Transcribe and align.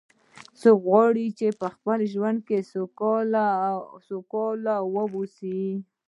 څوک 0.59 0.79
غواړي 0.87 1.25
چې 1.39 1.47
په 1.59 1.67
خپل 1.75 1.99
ژوند 2.13 2.39
کې 2.47 2.57
سوکاله 2.69 4.75
و 4.93 4.95
اوسي 5.15 5.63